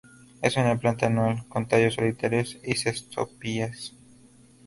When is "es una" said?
0.41-0.79